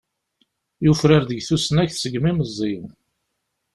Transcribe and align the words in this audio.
Yufrar-d 0.85 1.29
deg 1.31 1.41
tusnakt 1.47 1.95
segmi 1.97 2.31
meẓẓi. 2.37 2.75